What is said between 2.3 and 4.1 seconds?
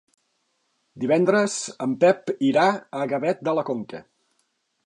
irà a Gavet de la Conca.